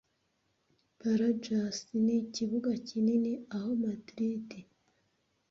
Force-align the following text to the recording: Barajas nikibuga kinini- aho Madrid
Barajas 0.99 1.77
nikibuga 2.05 2.71
kinini- 2.87 3.31
aho 3.55 3.69
Madrid 3.83 4.47